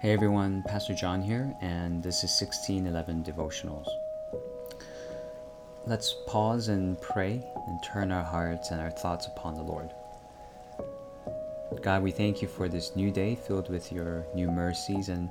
[0.00, 3.86] Hey everyone, Pastor John here, and this is 1611 Devotionals.
[5.86, 9.90] Let's pause and pray and turn our hearts and our thoughts upon the Lord.
[11.82, 15.28] God, we thank you for this new day filled with your new mercies, and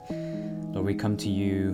[0.72, 1.70] Lord, we come to you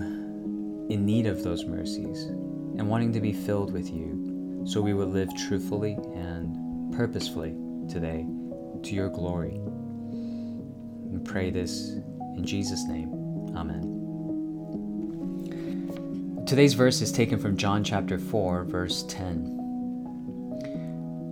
[0.89, 5.07] in need of those mercies and wanting to be filled with you so we will
[5.07, 7.57] live truthfully and purposefully
[7.89, 8.25] today
[8.84, 9.59] to your glory.
[11.12, 11.98] We pray this
[12.38, 13.12] in Jesus' name,
[13.56, 13.96] Amen.
[16.46, 19.56] Today's verse is taken from John chapter 4, verse 10.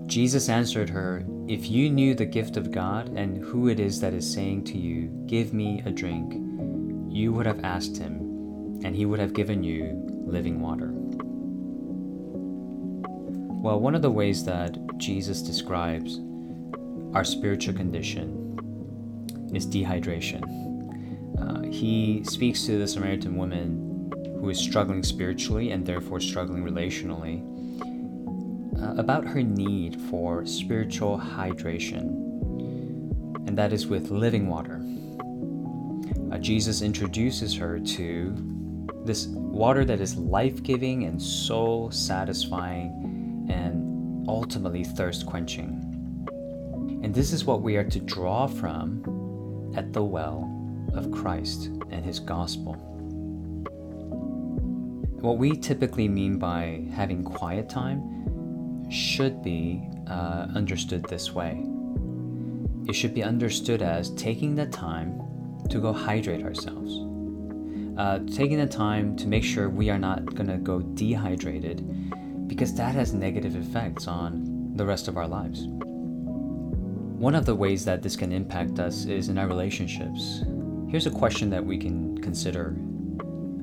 [0.07, 4.13] Jesus answered her, If you knew the gift of God and who it is that
[4.13, 6.33] is saying to you, Give me a drink,
[7.13, 10.89] you would have asked him, and he would have given you living water.
[13.63, 16.19] Well, one of the ways that Jesus describes
[17.13, 18.39] our spiritual condition
[19.53, 20.72] is dehydration.
[21.43, 27.41] Uh, he speaks to the Samaritan woman who is struggling spiritually and therefore struggling relationally
[28.81, 32.05] uh, about her need for spiritual hydration,
[33.47, 34.81] and that is with living water.
[36.31, 38.35] Uh, Jesus introduces her to
[39.05, 45.89] this water that is life giving and soul satisfying and ultimately thirst quenching.
[47.03, 50.52] And this is what we are to draw from at the well
[50.93, 52.73] of Christ and His gospel.
[55.21, 61.65] What we typically mean by having quiet time should be uh, understood this way.
[62.87, 65.21] It should be understood as taking the time
[65.69, 66.99] to go hydrate ourselves.
[67.97, 71.85] Uh, taking the time to make sure we are not going to go dehydrated
[72.47, 75.67] because that has negative effects on the rest of our lives.
[75.67, 80.43] One of the ways that this can impact us is in our relationships.
[80.93, 82.77] Here's a question that we can consider.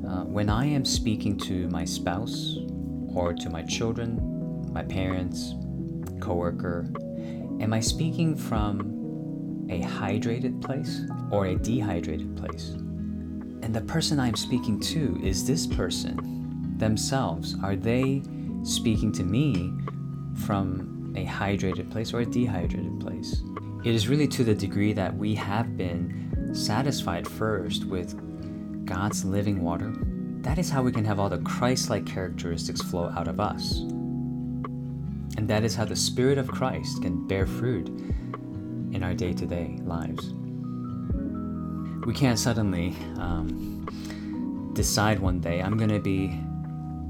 [0.05, 2.59] Uh, when I am speaking to my spouse
[3.15, 5.55] or to my children, my parents,
[6.19, 6.91] coworker,
[7.61, 12.71] am I speaking from a hydrated place or a dehydrated place?
[13.63, 17.55] And the person I'm speaking to is this person themselves.
[17.63, 18.25] Are they
[18.65, 19.73] speaking to me
[20.35, 23.41] from a hydrated place or a dehydrated place?
[23.85, 28.15] It is really to the degree that we have been satisfied first with
[28.85, 29.93] God's living water,
[30.43, 33.81] that is how we can have all the Christ like characteristics flow out of us.
[35.37, 37.89] And that is how the Spirit of Christ can bear fruit
[38.93, 40.35] in our day to day lives.
[42.07, 43.87] We can't suddenly um,
[44.73, 46.41] decide one day, I'm going to be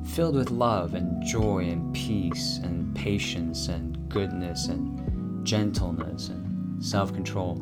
[0.04, 7.12] filled with love and joy and peace and patience and goodness and gentleness and self
[7.14, 7.60] control.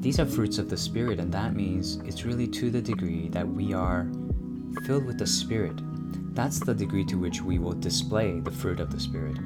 [0.00, 3.46] These are fruits of the Spirit, and that means it's really to the degree that
[3.46, 4.06] we are
[4.84, 5.74] filled with the Spirit.
[6.34, 9.36] That's the degree to which we will display the fruit of the Spirit.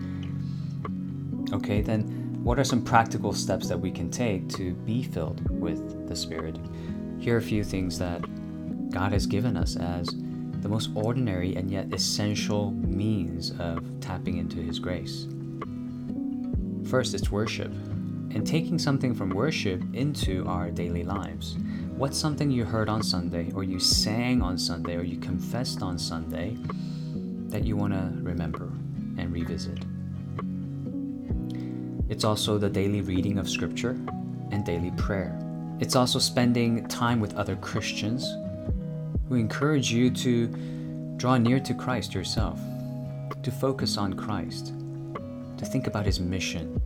[1.55, 2.03] Okay, then
[2.45, 6.59] what are some practical steps that we can take to be filled with the Spirit?
[7.19, 8.21] Here are a few things that
[8.91, 10.07] God has given us as
[10.61, 15.27] the most ordinary and yet essential means of tapping into His grace.
[16.85, 17.73] First, it's worship
[18.35, 21.57] and taking something from worship into our daily lives.
[21.97, 25.99] What's something you heard on Sunday, or you sang on Sunday, or you confessed on
[25.99, 26.57] Sunday
[27.49, 28.73] that you want to remember
[29.19, 29.85] and revisit?
[32.09, 33.99] It's also the daily reading of Scripture
[34.51, 35.39] and daily prayer.
[35.81, 38.27] It's also spending time with other Christians
[39.29, 40.47] who encourage you to
[41.17, 42.61] draw near to Christ yourself,
[43.43, 44.75] to focus on Christ,
[45.59, 46.81] to think about His mission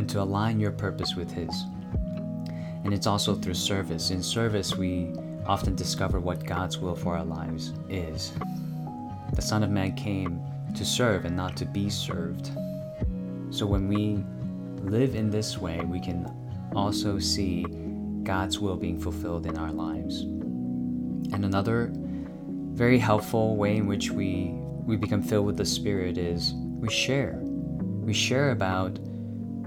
[0.00, 1.66] and to align your purpose with His.
[2.84, 4.10] And it's also through service.
[4.10, 5.12] In service, we
[5.46, 8.32] often discover what God's will for our lives is.
[9.34, 10.40] The Son of Man came
[10.74, 12.50] to serve and not to be served.
[13.50, 14.24] So when we
[14.82, 16.34] live in this way, we can
[16.74, 17.66] also see
[18.22, 20.22] God's will being fulfilled in our lives.
[21.34, 24.54] And another very helpful way in which we,
[24.86, 27.38] we become filled with the Spirit is we share.
[27.42, 28.98] We share about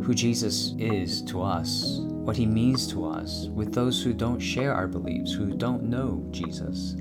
[0.03, 4.73] who Jesus is to us, what he means to us, with those who don't share
[4.73, 6.95] our beliefs, who don't know Jesus.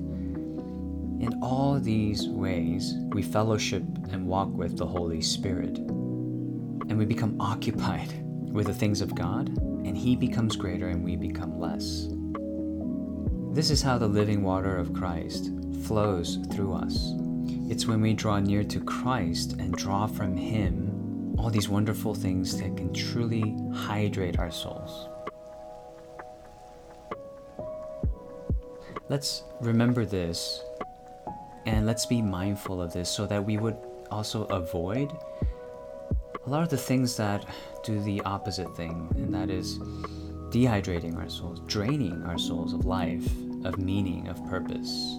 [1.18, 7.36] In all these ways, we fellowship and walk with the Holy Spirit, and we become
[7.40, 12.08] occupied with the things of God, and He becomes greater and we become less.
[13.52, 15.50] This is how the living water of Christ
[15.84, 17.14] flows through us.
[17.68, 20.91] It's when we draw near to Christ and draw from Him
[21.42, 25.08] all these wonderful things that can truly hydrate our souls.
[29.12, 30.62] let's remember this
[31.66, 33.76] and let's be mindful of this so that we would
[34.10, 35.12] also avoid
[36.46, 37.44] a lot of the things that
[37.84, 39.78] do the opposite thing, and that is
[40.48, 43.26] dehydrating our souls, draining our souls of life,
[43.64, 45.18] of meaning, of purpose,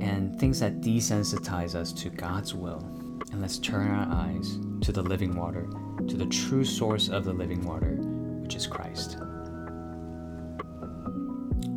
[0.00, 2.95] and things that desensitize us to God's will.
[3.32, 5.68] And let's turn our eyes to the living water,
[6.08, 7.96] to the true source of the living water,
[8.42, 9.18] which is Christ.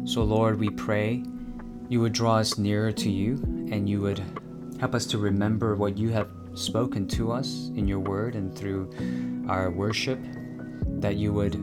[0.06, 1.24] So, Lord, we pray
[1.90, 3.36] you would draw us nearer to you
[3.72, 4.24] and you would
[4.80, 8.92] help us to remember what you have spoken to us in your word and through
[9.48, 10.20] our worship,
[11.00, 11.56] that you would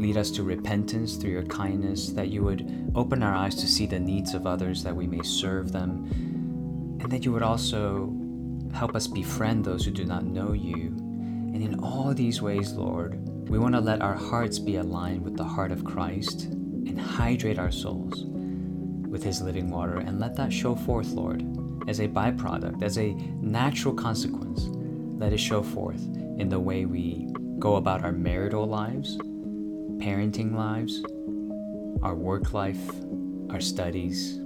[0.00, 3.86] lead us to repentance through your kindness, that you would open our eyes to see
[3.86, 6.06] the needs of others, that we may serve them,
[7.00, 8.06] and that you would also
[8.72, 10.88] help us befriend those who do not know you.
[11.54, 13.18] And in all these ways, Lord,
[13.48, 17.58] we want to let our hearts be aligned with the heart of Christ and hydrate
[17.58, 18.24] our souls
[19.08, 21.42] with His living water and let that show forth, Lord,
[21.88, 24.68] as a byproduct, as a natural consequence.
[25.18, 26.00] Let it show forth
[26.38, 27.26] in the way we
[27.58, 29.18] go about our marital lives,
[29.98, 31.02] parenting lives,
[32.02, 32.80] our work life,
[33.50, 34.36] our studies,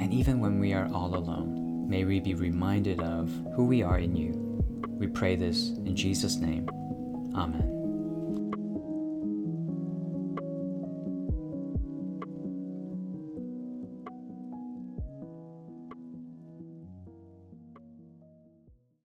[0.00, 1.55] and even when we are all alone.
[1.86, 4.32] May we be reminded of who we are in you.
[4.88, 6.68] We pray this in Jesus' name.
[7.34, 7.75] Amen.